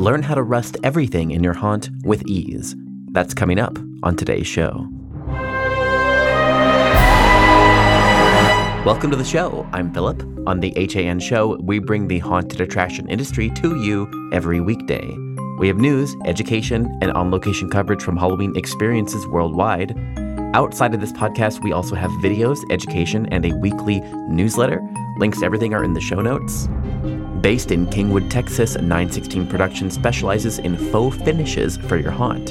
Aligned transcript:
Learn 0.00 0.22
how 0.22 0.34
to 0.34 0.42
rust 0.42 0.78
everything 0.82 1.32
in 1.32 1.44
your 1.44 1.52
haunt 1.52 1.90
with 2.04 2.26
ease. 2.26 2.74
That's 3.12 3.34
coming 3.34 3.60
up 3.60 3.78
on 4.02 4.16
today's 4.16 4.46
show. 4.46 4.88
Welcome 8.86 9.10
to 9.10 9.16
the 9.16 9.26
show. 9.26 9.68
I'm 9.74 9.92
Philip. 9.92 10.22
On 10.46 10.60
the 10.60 10.72
HAN 10.90 11.20
show, 11.20 11.58
we 11.60 11.80
bring 11.80 12.08
the 12.08 12.18
haunted 12.20 12.62
attraction 12.62 13.10
industry 13.10 13.50
to 13.56 13.78
you 13.78 14.30
every 14.32 14.62
weekday. 14.62 15.14
We 15.58 15.68
have 15.68 15.76
news, 15.76 16.16
education, 16.24 16.90
and 17.02 17.12
on 17.12 17.30
location 17.30 17.68
coverage 17.68 18.00
from 18.00 18.16
Halloween 18.16 18.56
experiences 18.56 19.26
worldwide. 19.26 19.94
Outside 20.54 20.94
of 20.94 21.02
this 21.02 21.12
podcast, 21.12 21.62
we 21.62 21.72
also 21.72 21.94
have 21.94 22.10
videos, 22.22 22.58
education, 22.70 23.26
and 23.26 23.44
a 23.44 23.54
weekly 23.58 24.00
newsletter. 24.30 24.80
Links 25.18 25.40
to 25.40 25.44
everything 25.44 25.74
are 25.74 25.84
in 25.84 25.92
the 25.92 26.00
show 26.00 26.22
notes. 26.22 26.70
Based 27.40 27.70
in 27.70 27.86
Kingwood, 27.86 28.28
Texas, 28.28 28.74
916 28.74 29.46
Production 29.46 29.90
specializes 29.90 30.58
in 30.58 30.76
faux 30.92 31.16
finishes 31.16 31.78
for 31.78 31.96
your 31.96 32.10
haunt. 32.10 32.48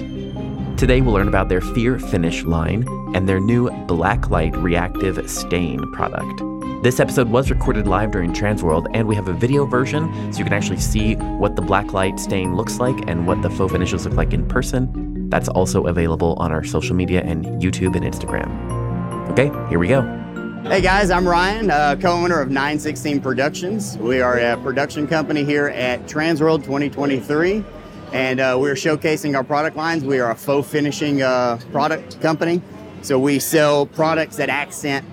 Today, 0.79 1.01
we'll 1.01 1.13
learn 1.13 1.27
about 1.27 1.47
their 1.47 1.61
Fear 1.61 1.99
Finish 1.99 2.43
line 2.43 2.87
and 3.13 3.29
their 3.29 3.39
new 3.39 3.69
Blacklight 3.85 4.59
Reactive 4.63 5.29
Stain 5.29 5.79
product. 5.91 6.41
This 6.81 6.99
episode 6.99 7.29
was 7.29 7.51
recorded 7.51 7.87
live 7.87 8.09
during 8.09 8.33
Transworld, 8.33 8.87
and 8.95 9.07
we 9.07 9.15
have 9.15 9.27
a 9.27 9.33
video 9.33 9.65
version 9.65 10.33
so 10.33 10.39
you 10.39 10.43
can 10.45 10.53
actually 10.53 10.79
see 10.79 11.13
what 11.15 11.55
the 11.55 11.61
blacklight 11.61 12.19
stain 12.19 12.55
looks 12.55 12.79
like 12.79 12.97
and 13.07 13.27
what 13.27 13.43
the 13.43 13.49
faux 13.51 13.71
finishes 13.71 14.05
look 14.05 14.15
like 14.15 14.33
in 14.33 14.47
person. 14.47 15.29
That's 15.29 15.49
also 15.49 15.85
available 15.85 16.33
on 16.39 16.51
our 16.51 16.63
social 16.63 16.95
media 16.95 17.21
and 17.21 17.45
YouTube 17.61 17.95
and 17.95 18.05
Instagram. 18.05 18.49
Okay, 19.29 19.51
here 19.69 19.77
we 19.77 19.87
go. 19.87 20.01
Hey 20.63 20.81
guys, 20.81 21.09
I'm 21.09 21.27
Ryan, 21.27 21.71
uh, 21.71 21.95
co-owner 21.95 22.41
of 22.41 22.49
916 22.49 23.21
Productions. 23.21 23.97
We 23.97 24.19
are 24.19 24.37
a 24.37 24.57
production 24.57 25.07
company 25.07 25.43
here 25.43 25.67
at 25.67 26.05
Transworld 26.05 26.63
2023, 26.63 27.63
and 28.11 28.39
uh, 28.39 28.57
we're 28.59 28.75
showcasing 28.75 29.35
our 29.35 29.43
product 29.43 29.77
lines. 29.77 30.03
We 30.03 30.19
are 30.19 30.31
a 30.31 30.35
faux 30.35 30.69
finishing 30.69 31.21
uh, 31.21 31.59
product 31.71 32.21
company, 32.21 32.61
so 33.01 33.17
we 33.17 33.39
sell 33.39 33.85
products 33.85 34.35
that 34.35 34.49
accent 34.49 35.05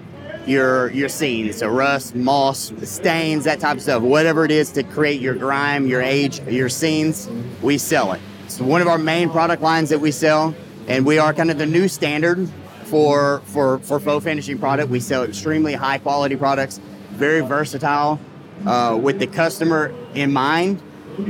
your 0.46 0.90
your 0.90 1.08
scenes, 1.08 1.58
so 1.58 1.68
rust, 1.68 2.16
moss, 2.16 2.72
stains, 2.82 3.44
that 3.44 3.60
type 3.60 3.76
of 3.76 3.82
stuff. 3.82 4.02
Whatever 4.02 4.44
it 4.44 4.50
is 4.50 4.72
to 4.72 4.82
create 4.82 5.20
your 5.20 5.34
grime, 5.34 5.86
your 5.86 6.02
age, 6.02 6.40
your 6.48 6.68
scenes, 6.68 7.30
we 7.62 7.78
sell 7.78 8.12
it. 8.12 8.20
It's 8.44 8.60
one 8.60 8.82
of 8.82 8.88
our 8.88 8.98
main 8.98 9.30
product 9.30 9.62
lines 9.62 9.90
that 9.90 10.00
we 10.00 10.10
sell, 10.10 10.54
and 10.88 11.06
we 11.06 11.18
are 11.18 11.32
kind 11.32 11.50
of 11.50 11.56
the 11.56 11.66
new 11.66 11.88
standard 11.88 12.48
for 12.86 13.42
for 13.46 13.78
for 13.78 14.00
faux 14.00 14.24
finishing 14.24 14.58
product. 14.58 14.90
We 14.90 15.00
sell 15.00 15.24
extremely 15.24 15.74
high 15.74 15.98
quality 15.98 16.36
products, 16.36 16.80
very 17.10 17.40
versatile, 17.40 18.20
uh, 18.64 18.98
with 19.00 19.18
the 19.18 19.26
customer 19.26 19.92
in 20.14 20.32
mind. 20.32 20.82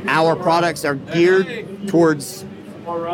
Our 0.07 0.37
products 0.37 0.84
are 0.84 0.97
geared 0.97 1.89
towards 1.89 2.45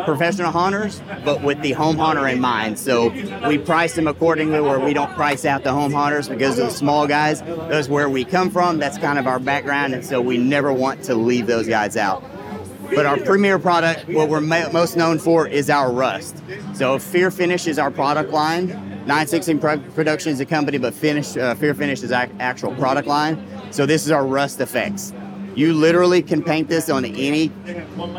professional 0.05 0.51
haunters, 0.51 1.01
but 1.25 1.41
with 1.41 1.61
the 1.61 1.71
home 1.71 1.97
haunter 1.97 2.27
in 2.27 2.39
mind. 2.39 2.77
So 2.77 3.09
we 3.47 3.57
price 3.57 3.95
them 3.95 4.07
accordingly, 4.07 4.61
where 4.61 4.79
we 4.79 4.93
don't 4.93 5.13
price 5.15 5.45
out 5.45 5.63
the 5.63 5.71
home 5.71 5.91
haunters 5.91 6.29
because 6.29 6.59
of 6.59 6.67
the 6.67 6.73
small 6.73 7.07
guys. 7.07 7.41
That's 7.41 7.89
where 7.89 8.09
we 8.09 8.23
come 8.23 8.51
from. 8.51 8.77
That's 8.79 8.97
kind 8.97 9.17
of 9.17 9.27
our 9.27 9.39
background, 9.39 9.93
and 9.93 10.05
so 10.05 10.21
we 10.21 10.37
never 10.37 10.71
want 10.71 11.03
to 11.05 11.15
leave 11.15 11.47
those 11.47 11.67
guys 11.67 11.97
out. 11.97 12.23
But 12.95 13.05
our 13.05 13.17
premier 13.17 13.59
product, 13.59 14.07
what 14.09 14.29
we're 14.29 14.41
ma- 14.41 14.69
most 14.71 14.95
known 14.95 15.19
for, 15.19 15.47
is 15.47 15.69
our 15.69 15.91
rust. 15.91 16.41
So 16.73 16.99
Fear 16.99 17.31
Finish 17.31 17.67
is 17.67 17.79
our 17.79 17.91
product 17.91 18.31
line. 18.31 18.67
916 19.05 19.59
Pro- 19.59 19.79
Production 19.79 20.31
is 20.31 20.39
a 20.39 20.45
company, 20.45 20.77
but 20.77 20.93
Finish 20.93 21.35
uh, 21.35 21.55
Fear 21.55 21.73
Finish 21.73 22.03
is 22.03 22.11
our 22.11 22.27
actual 22.39 22.73
product 22.75 23.07
line. 23.07 23.45
So 23.71 23.85
this 23.85 24.05
is 24.05 24.11
our 24.11 24.25
rust 24.25 24.61
effects. 24.61 25.13
You 25.55 25.73
literally 25.73 26.21
can 26.21 26.41
paint 26.41 26.67
this 26.67 26.89
on 26.89 27.05
any 27.05 27.51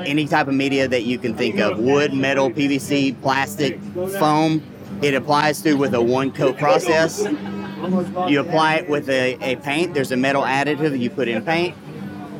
any 0.05 0.27
type 0.27 0.47
of 0.47 0.55
media 0.55 0.87
that 0.87 1.03
you 1.03 1.19
can 1.19 1.35
think 1.37 1.59
of: 1.59 1.79
wood, 1.79 2.13
metal, 2.13 2.51
PVC, 2.51 3.21
plastic, 3.23 3.81
foam. 4.19 4.63
It 5.03 5.15
applies 5.15 5.61
to 5.63 5.75
with 5.75 5.95
a 5.95 6.03
one 6.03 6.31
coat 6.31 6.59
process. 6.59 7.27
You 8.29 8.41
apply 8.41 8.77
it 8.77 8.89
with 8.89 9.09
a, 9.09 9.37
a 9.43 9.57
paint. 9.57 9.95
There's 9.95 10.13
a 10.13 10.17
metal 10.17 10.43
additive 10.43 10.99
you 10.99 11.11
put 11.11 11.29
in 11.29 11.45
paint 11.45 11.77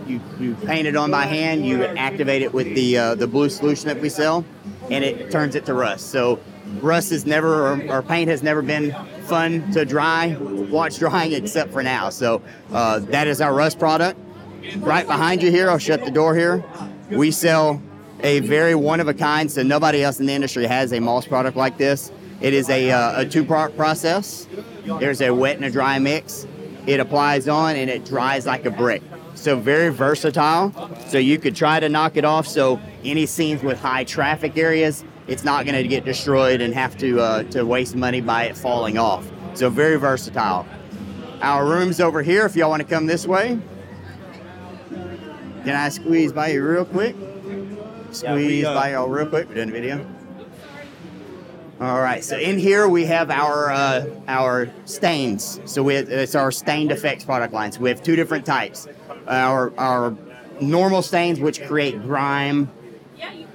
you, 0.07 0.21
you 0.39 0.55
paint 0.55 0.87
it 0.87 0.97
on 0.97 1.11
by 1.11 1.27
hand, 1.27 1.67
you 1.67 1.85
activate 1.85 2.43
it 2.43 2.53
with 2.53 2.75
the 2.75 2.99
uh, 2.99 3.15
the 3.15 3.27
blue 3.27 3.49
solution 3.49 3.89
that 3.89 4.01
we 4.01 4.09
sell, 4.09 4.45
and 4.91 5.05
it 5.05 5.31
turns 5.31 5.55
it 5.55 5.67
to 5.67 5.75
rust. 5.75 6.11
So 6.11 6.41
rust 6.81 7.13
is 7.13 7.27
never, 7.27 7.73
or, 7.73 7.91
or 7.91 8.03
paint 8.03 8.29
has 8.31 8.43
never 8.43 8.63
been 8.63 8.95
fun 9.25 9.71
to 9.73 9.85
dry, 9.85 10.37
watch 10.41 10.99
drying 10.99 11.33
except 11.33 11.73
for 11.73 11.83
now. 11.83 12.11
So 12.11 12.43
uh, 12.73 13.01
that 13.01 13.27
is 13.27 13.41
our 13.41 13.55
rust 13.55 13.79
product. 13.79 14.19
Right 14.79 15.07
behind 15.07 15.43
you 15.43 15.51
here, 15.51 15.71
I'll 15.71 15.79
shut 15.79 16.05
the 16.05 16.11
door 16.11 16.35
here. 16.35 16.65
We 17.11 17.31
sell 17.31 17.83
a 18.23 18.41
very 18.41 18.75
one 18.75 19.01
of 19.01 19.09
a 19.09 19.15
kind, 19.15 19.51
so 19.51 19.63
nobody 19.63 20.03
else 20.03 20.21
in 20.21 20.27
the 20.27 20.33
industry 20.33 20.67
has 20.67 20.93
a 20.93 21.01
moss 21.01 21.27
product 21.27 21.57
like 21.57 21.77
this. 21.77 22.11
It 22.41 22.55
is 22.55 22.71
a, 22.71 22.91
uh, 22.91 23.21
a 23.21 23.27
two 23.27 23.45
part 23.45 23.77
process. 23.77 24.49
There's 24.85 25.21
a 25.21 25.35
wet 25.35 25.57
and 25.57 25.65
a 25.65 25.71
dry 25.71 25.99
mix. 25.99 26.47
It 26.87 27.01
applies 27.01 27.49
on 27.49 27.77
and 27.77 27.89
it 27.89 28.05
dries 28.05 28.47
like 28.47 28.67
a 28.67 28.71
brick. 28.71 29.03
So 29.35 29.59
very 29.59 29.91
versatile. 29.91 30.73
So 31.09 31.19
you 31.19 31.39
could 31.39 31.55
try 31.55 31.81
to 31.81 31.89
knock 31.89 32.17
it 32.17 32.25
off. 32.25 32.47
So 32.47 32.81
any 33.05 33.27
scenes 33.27 33.63
with 33.63 33.79
high 33.79 34.05
traffic 34.05 34.57
areas, 34.57 35.05
it's 35.27 35.45
not 35.45 35.67
going 35.67 35.81
to 35.81 35.89
get 35.89 36.05
destroyed 36.05 36.61
and 36.61 36.73
have 36.75 36.97
to 36.99 37.21
uh, 37.21 37.43
to 37.45 37.65
waste 37.65 37.97
money 37.97 38.21
by 38.21 38.45
it 38.45 38.57
falling 38.57 38.99
off. 38.99 39.31
So 39.55 39.71
very 39.71 39.97
versatile. 39.97 40.67
Our 41.41 41.67
room's 41.67 42.01
over 42.01 42.23
here. 42.23 42.47
If 42.47 42.57
y'all 42.57 42.71
want 42.71 42.83
to 42.83 42.89
come 42.89 43.07
this 43.07 43.27
way, 43.27 43.59
can 45.65 45.75
I 45.75 45.89
squeeze 45.89 46.33
by 46.33 46.49
you 46.49 46.67
real 46.67 46.85
quick? 46.85 47.17
Squeeze 48.13 48.65
by 48.65 48.93
y'all 48.93 49.09
real 49.09 49.27
quick. 49.27 49.49
We're 49.49 49.57
doing 49.57 49.69
a 49.71 49.73
video. 49.73 50.07
All 51.81 52.01
right, 52.01 52.23
so 52.23 52.39
in 52.39 52.57
here 52.59 52.89
we 52.89 53.05
have 53.07 53.31
our 53.31 53.71
uh, 53.73 54.07
our 54.29 54.71
stains. 54.85 55.61
So 55.65 55.83
we 55.83 55.97
it's 55.97 56.35
our 56.35 56.53
stained 56.53 56.93
effects 56.93 57.25
product 57.25 57.53
lines. 57.53 57.75
So 57.75 57.83
we 57.83 57.89
have 57.89 58.03
two 58.03 58.15
different 58.15 58.47
types. 58.47 58.87
Our 59.27 59.73
our 59.79 60.17
normal 60.61 61.03
stains, 61.03 61.41
which 61.41 61.65
create 61.65 62.03
grime, 62.03 62.71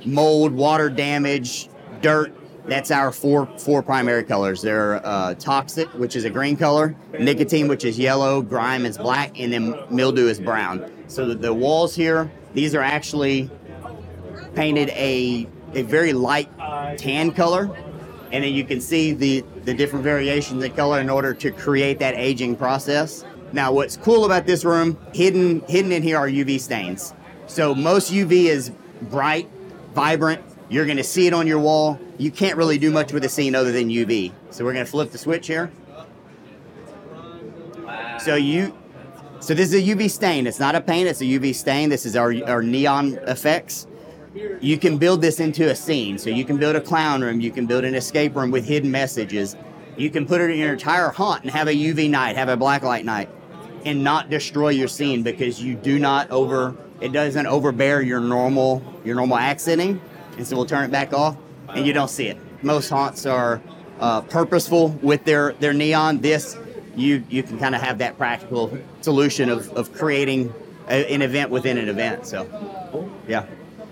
mold, 0.05 0.53
water 0.53 0.89
damage, 0.89 1.69
dirt. 2.01 2.33
That's 2.65 2.91
our 2.91 3.11
four 3.11 3.47
four 3.57 3.81
primary 3.81 4.23
colors. 4.23 4.61
They're 4.61 5.05
uh, 5.05 5.33
toxic, 5.35 5.87
which 5.93 6.15
is 6.15 6.25
a 6.25 6.29
green 6.29 6.55
color, 6.55 6.95
nicotine, 7.19 7.67
which 7.67 7.85
is 7.85 7.97
yellow, 7.97 8.41
grime 8.41 8.85
is 8.85 8.97
black, 8.97 9.39
and 9.39 9.51
then 9.51 9.75
mildew 9.89 10.27
is 10.27 10.39
brown. 10.39 10.91
So 11.07 11.25
the, 11.25 11.35
the 11.35 11.53
walls 11.53 11.95
here, 11.95 12.31
these 12.53 12.75
are 12.75 12.81
actually 12.81 13.49
painted 14.53 14.89
a 14.89 15.47
a 15.73 15.83
very 15.83 16.13
light 16.13 16.49
tan 16.97 17.31
color 17.31 17.75
and 18.31 18.43
then 18.43 18.53
you 18.53 18.63
can 18.63 18.79
see 18.79 19.13
the, 19.13 19.43
the 19.65 19.73
different 19.73 20.03
variations 20.03 20.63
in 20.63 20.71
color 20.73 20.99
in 20.99 21.09
order 21.09 21.33
to 21.33 21.51
create 21.51 21.99
that 21.99 22.15
aging 22.15 22.55
process. 22.55 23.25
Now, 23.51 23.71
what's 23.71 23.97
cool 23.97 24.25
about 24.25 24.45
this 24.45 24.63
room, 24.63 24.97
hidden 25.13 25.61
hidden 25.67 25.91
in 25.91 26.03
here 26.03 26.17
are 26.17 26.27
UV 26.27 26.59
stains. 26.59 27.13
So 27.47 27.73
most 27.73 28.11
UV 28.11 28.45
is 28.45 28.71
bright, 29.03 29.49
vibrant. 29.93 30.43
You're 30.69 30.85
going 30.85 30.97
to 30.97 31.03
see 31.03 31.25
it 31.25 31.33
on 31.33 31.47
your 31.47 31.59
wall. 31.59 31.99
You 32.17 32.29
can't 32.29 32.57
really 32.57 32.77
do 32.77 32.91
much 32.91 33.11
with 33.11 33.23
the 33.23 33.29
scene 33.29 33.55
other 33.55 33.71
than 33.71 33.89
UV. 33.89 34.31
So 34.51 34.63
we're 34.63 34.73
going 34.73 34.85
to 34.85 34.91
flip 34.91 35.11
the 35.11 35.17
switch 35.17 35.47
here. 35.47 35.71
So 38.19 38.35
you, 38.35 38.77
so 39.39 39.53
this 39.53 39.73
is 39.73 39.75
a 39.75 39.95
UV 39.95 40.11
stain. 40.11 40.45
It's 40.45 40.59
not 40.59 40.75
a 40.75 40.81
paint. 40.81 41.07
It's 41.07 41.21
a 41.21 41.25
UV 41.25 41.55
stain. 41.55 41.89
This 41.89 42.05
is 42.05 42.15
our 42.15 42.33
our 42.45 42.61
neon 42.61 43.17
effects 43.27 43.87
you 44.61 44.77
can 44.77 44.97
build 44.97 45.21
this 45.21 45.39
into 45.39 45.69
a 45.69 45.75
scene. 45.75 46.17
So 46.17 46.29
you 46.29 46.45
can 46.45 46.57
build 46.57 46.75
a 46.75 46.81
clown 46.81 47.21
room, 47.21 47.39
you 47.39 47.51
can 47.51 47.65
build 47.65 47.83
an 47.83 47.95
escape 47.95 48.35
room 48.35 48.51
with 48.51 48.65
hidden 48.65 48.91
messages. 48.91 49.55
You 49.97 50.09
can 50.09 50.25
put 50.25 50.41
it 50.41 50.49
in 50.51 50.57
your 50.57 50.73
entire 50.73 51.09
haunt 51.09 51.43
and 51.43 51.51
have 51.51 51.67
a 51.67 51.73
UV 51.73 52.09
night, 52.09 52.35
have 52.35 52.49
a 52.49 52.55
blacklight 52.55 53.03
night, 53.03 53.29
and 53.85 54.03
not 54.03 54.29
destroy 54.29 54.69
your 54.69 54.87
scene 54.87 55.23
because 55.23 55.61
you 55.61 55.75
do 55.75 55.99
not 55.99 56.29
over. 56.31 56.75
It 57.01 57.13
doesn't 57.13 57.47
overbear 57.47 58.01
your 58.01 58.19
normal 58.19 58.83
your 59.05 59.15
normal 59.15 59.37
accenting, 59.37 60.01
and 60.37 60.45
so 60.45 60.55
we'll 60.55 60.65
turn 60.65 60.85
it 60.85 60.91
back 60.91 61.13
off, 61.13 61.37
and 61.69 61.85
you 61.85 61.93
don't 61.93 62.09
see 62.09 62.27
it. 62.27 62.37
Most 62.63 62.89
haunts 62.89 63.25
are 63.25 63.61
uh, 63.99 64.21
purposeful 64.21 64.89
with 65.01 65.23
their 65.23 65.53
their 65.53 65.73
neon. 65.73 66.19
This 66.19 66.57
you 66.95 67.23
you 67.29 67.43
can 67.43 67.57
kind 67.57 67.75
of 67.75 67.81
have 67.81 67.99
that 67.99 68.17
practical 68.17 68.77
solution 69.01 69.49
of, 69.49 69.69
of 69.73 69.93
creating 69.93 70.53
a, 70.89 71.13
an 71.13 71.21
event 71.21 71.49
within 71.49 71.77
an 71.77 71.87
event. 71.87 72.25
So, 72.25 73.09
yeah. 73.27 73.45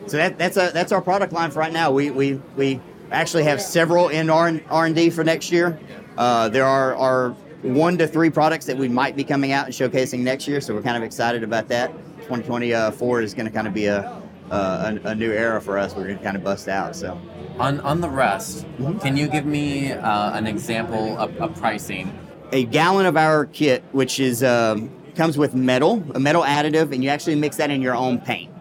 So 0.08 0.18
that, 0.18 0.38
that's 0.38 0.58
a 0.58 0.72
that's 0.74 0.92
our 0.92 1.02
product 1.02 1.34
line 1.34 1.52
for 1.52 1.60
right 1.60 1.74
now. 1.74 1.92
We 1.92 2.12
we, 2.12 2.42
we 2.56 2.82
actually 3.12 3.44
have 3.44 3.62
several 3.62 4.10
in 4.10 4.30
R 4.30 4.48
and 4.48 4.96
D 4.96 5.10
for 5.10 5.24
next 5.24 5.52
year. 5.52 5.80
Uh, 6.18 6.50
there 6.50 6.66
are, 6.66 6.96
are 6.96 7.36
one 7.64 7.98
to 7.98 8.08
three 8.08 8.30
products 8.30 8.66
that 8.66 8.78
we 8.78 8.88
might 8.88 9.16
be 9.16 9.24
coming 9.24 9.52
out 9.52 9.66
and 9.66 9.74
showcasing 9.74 10.20
next 10.20 10.48
year. 10.48 10.62
So 10.62 10.74
we're 10.74 10.82
kind 10.82 10.98
of 10.98 11.04
excited 11.04 11.44
about 11.44 11.68
that. 11.70 11.92
2024 12.24 13.22
is 13.22 13.34
going 13.34 13.46
to 13.46 13.52
kind 13.52 13.68
of 13.68 13.74
be 13.74 13.86
a, 13.86 14.22
a, 14.52 15.00
a 15.06 15.16
new 15.16 15.32
era 15.32 15.62
for 15.62 15.78
us. 15.78 15.96
We're 15.96 16.06
going 16.06 16.18
to 16.18 16.24
kind 16.24 16.36
of 16.38 16.44
bust 16.44 16.68
out. 16.68 16.96
So 16.96 17.20
On 17.60 17.80
on 17.82 18.02
the 18.02 18.10
rust, 18.10 18.66
can 19.02 19.18
you 19.18 19.28
give 19.28 19.46
me 19.46 19.92
uh, 19.92 20.38
an 20.38 20.46
example 20.48 21.18
of, 21.18 21.36
of 21.38 21.56
pricing? 21.56 22.18
a 22.54 22.64
gallon 22.64 23.06
of 23.06 23.18
our 23.18 23.46
kit, 23.46 23.84
which 23.92 24.22
is 24.22 24.42
um, 24.42 24.90
comes 25.16 25.38
with 25.38 25.54
metal, 25.54 26.02
a 26.16 26.20
metal 26.20 26.44
additive, 26.44 26.94
and 26.94 27.04
you 27.04 27.10
actually 27.10 27.36
mix 27.36 27.58
that 27.58 27.70
in 27.70 27.82
your 27.82 27.96
own 27.96 28.20
paint. 28.20 28.52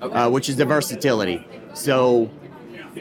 Okay. 0.00 0.14
uh, 0.14 0.28
which 0.30 0.48
is 0.48 0.56
the 0.56 0.64
versatility. 0.64 1.46
So 1.74 2.30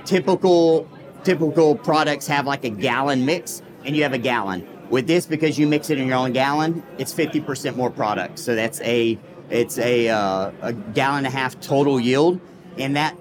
typical 0.06 0.88
typical 1.23 1.75
products 1.75 2.27
have 2.27 2.45
like 2.45 2.63
a 2.65 2.69
gallon 2.69 3.25
mix, 3.25 3.61
and 3.85 3.95
you 3.95 4.03
have 4.03 4.13
a 4.13 4.17
gallon. 4.17 4.67
With 4.94 5.07
this, 5.07 5.25
because 5.25 5.57
you 5.57 5.66
mix 5.66 5.90
it 5.90 5.98
in 5.98 6.07
your 6.07 6.18
own 6.18 6.34
gallon, 6.34 6.84
it's 7.00 7.12
50% 7.12 7.75
more 7.75 7.90
product. 7.90 8.38
So 8.38 8.54
that's 8.54 8.80
a 8.81 9.18
it's 9.50 9.80
a 9.80 10.07
uh, 10.07 10.51
a 10.62 10.72
gallon 10.72 11.25
and 11.25 11.28
a 11.28 11.30
half 11.31 11.60
total 11.60 12.00
yield, 12.00 12.40
and 12.78 12.95
that 12.95 13.18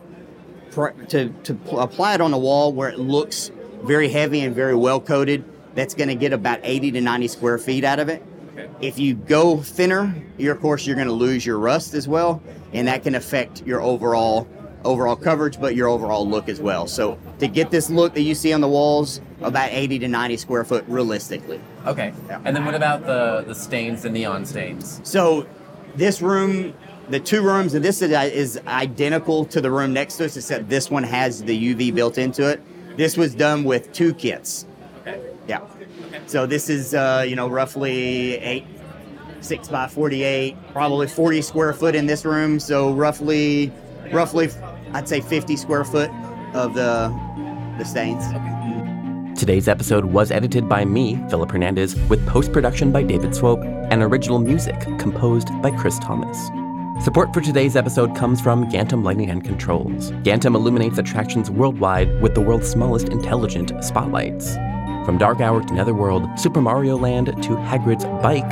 to 1.09 1.31
to 1.31 1.55
pl- 1.55 1.81
apply 1.81 2.17
it 2.17 2.21
on 2.21 2.35
a 2.35 2.39
wall 2.39 2.75
where 2.75 2.91
it 2.91 2.99
looks 2.99 3.51
very 3.85 4.11
heavy 4.11 4.41
and 4.41 4.55
very 4.55 4.75
well 4.75 5.01
coated. 5.01 5.47
That's 5.75 5.95
going 5.95 6.09
to 6.09 6.15
get 6.15 6.35
about 6.35 6.61
80 6.63 6.91
to 6.91 7.01
90 7.01 7.29
square 7.29 7.57
feet 7.57 7.85
out 7.85 8.01
of 8.01 8.11
it. 8.11 8.23
Okay. 8.53 8.69
If 8.83 8.99
you 8.99 9.15
go 9.15 9.57
thinner, 9.57 10.15
you're, 10.37 10.55
of 10.55 10.61
course 10.61 10.87
you're 10.87 10.97
going 10.97 11.09
to 11.09 11.15
lose 11.15 11.47
your 11.47 11.59
rust 11.59 11.95
as 11.95 12.07
well, 12.07 12.43
and 12.75 12.87
that 12.87 13.03
can 13.03 13.15
affect 13.15 13.67
your 13.67 13.81
overall 13.81 14.47
overall 14.85 15.17
coverage, 15.17 15.61
but 15.61 15.75
your 15.75 15.89
overall 15.89 16.29
look 16.29 16.49
as 16.49 16.61
well. 16.61 16.87
So 16.87 17.19
to 17.39 17.49
get 17.49 17.71
this 17.71 17.91
look 17.91 18.15
that 18.15 18.23
you 18.23 18.35
see 18.35 18.53
on 18.53 18.61
the 18.61 18.69
walls, 18.69 19.21
about 19.41 19.71
80 19.71 20.01
to 20.01 20.09
90 20.09 20.37
square 20.37 20.65
foot 20.65 20.85
realistically. 20.89 21.61
Okay. 21.87 22.13
Yeah. 22.29 22.41
And 22.45 22.55
then 22.55 22.65
what 22.65 22.75
about 22.75 23.07
the 23.07 23.45
the 23.47 23.55
stains, 23.55 24.03
the 24.03 24.11
neon 24.11 24.45
stains? 24.45 25.01
So 25.05 25.47
this 25.97 26.23
room, 26.23 26.75
the 27.09 27.21
two 27.21 27.43
rooms, 27.43 27.75
and 27.75 27.85
this 27.85 28.03
is, 28.03 28.11
is 28.11 28.61
identical 28.67 29.45
to 29.47 29.61
the 29.61 29.71
room 29.71 29.93
next 29.93 30.17
to 30.17 30.27
us, 30.27 30.37
except 30.37 30.69
this 30.69 30.91
one 30.91 31.03
has 31.03 31.43
the 31.43 31.75
UV 31.75 31.95
built 31.95 32.19
into 32.19 32.49
it. 32.49 32.63
This 32.97 33.17
was 33.17 33.35
done 33.35 33.65
with 33.65 33.93
two 33.93 34.15
kits. 34.15 34.67
Okay. 35.01 35.21
Yeah. 35.49 35.61
So 36.27 36.47
this 36.47 36.69
is, 36.69 36.95
uh, 36.95 37.25
you 37.27 37.37
know, 37.37 37.49
roughly 37.49 38.37
eight, 38.39 38.65
six 39.41 39.69
by 39.69 39.89
48, 39.89 40.57
probably 40.73 41.09
40 41.09 41.43
square 41.43 41.73
foot 41.73 41.95
in 41.95 42.07
this 42.07 42.25
room. 42.25 42.61
So 42.61 42.93
roughly, 42.93 43.73
roughly, 44.13 44.51
I'd 44.93 45.09
say 45.09 45.21
50 45.21 45.57
square 45.57 45.85
foot 45.85 46.11
of 46.55 46.75
the 46.75 47.13
the 47.79 47.85
stains. 47.85 48.25
Today's 49.39 49.67
episode 49.67 50.05
was 50.05 50.31
edited 50.31 50.69
by 50.69 50.85
me, 50.85 51.17
Philip 51.29 51.51
Hernandez, 51.51 51.97
with 52.09 52.25
post 52.29 52.53
production 52.53 52.93
by 52.93 53.03
David 53.03 53.35
Swope 53.35 53.63
and 53.65 54.03
original 54.03 54.39
music 54.39 54.79
composed 54.99 55.49
by 55.63 55.71
Chris 55.71 55.99
Thomas. 55.99 56.39
Support 57.05 57.35
for 57.35 57.41
today's 57.41 57.75
episode 57.75 58.15
comes 58.15 58.41
from 58.41 58.71
Gantom 58.71 59.03
Lighting 59.03 59.31
and 59.31 59.43
Controls. 59.43 60.13
Gantom 60.23 60.55
illuminates 60.55 60.99
attractions 60.99 61.51
worldwide 61.51 62.21
with 62.21 62.35
the 62.35 62.41
world's 62.41 62.69
smallest 62.69 63.09
intelligent 63.09 63.73
spotlights. 63.83 64.55
From 65.05 65.19
Dark 65.19 65.41
Hour 65.41 65.63
to 65.65 65.75
Netherworld, 65.75 66.29
Super 66.39 66.61
Mario 66.61 66.97
Land 66.97 67.27
to 67.27 67.57
Hagrid's 67.57 68.05
Bike, 68.23 68.49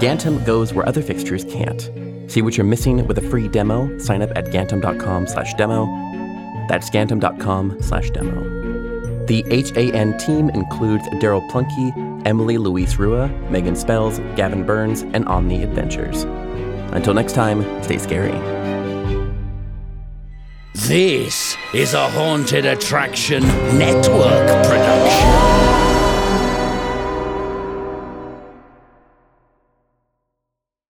Gantom 0.00 0.44
goes 0.44 0.74
where 0.74 0.88
other 0.88 1.02
fixtures 1.02 1.44
can't. 1.44 1.90
See 2.26 2.42
what 2.42 2.56
you're 2.56 2.66
missing 2.66 3.06
with 3.06 3.18
a 3.18 3.22
free 3.22 3.48
demo. 3.48 3.96
Sign 3.98 4.22
up 4.22 4.30
at 4.36 4.46
gantom.com 4.46 5.26
slash 5.26 5.54
demo. 5.54 5.86
That's 6.68 6.90
gantom.com 6.90 7.80
slash 7.80 8.10
demo. 8.10 8.66
The 9.26 9.42
HAN 9.50 10.18
team 10.18 10.50
includes 10.50 11.04
Daryl 11.20 11.48
Plunky, 11.50 11.92
Emily 12.24 12.58
Louise 12.58 12.96
Rua, 12.96 13.28
Megan 13.50 13.74
Spells, 13.74 14.20
Gavin 14.36 14.64
Burns, 14.64 15.02
and 15.02 15.26
Omni 15.26 15.62
Adventures. 15.62 16.22
Until 16.92 17.14
next 17.14 17.32
time, 17.32 17.82
stay 17.82 17.98
scary. 17.98 18.32
This 20.74 21.56
is 21.74 21.94
a 21.94 22.08
Haunted 22.10 22.66
Attraction 22.66 23.42
Network 23.76 24.46
production. 24.66 25.55